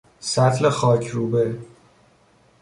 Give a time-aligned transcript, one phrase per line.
[0.19, 1.57] سطل خاکروبه